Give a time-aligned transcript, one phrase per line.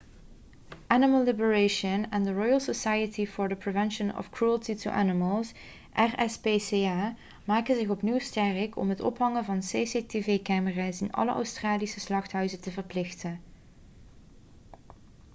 [0.87, 5.53] animal liberation en de royal society for the prevention of cruelty to animals
[5.95, 12.71] rspca maken zich opnieuw sterk om het ophangen van cctv-camera's in alle australische slachthuizen te
[12.71, 13.41] verplichten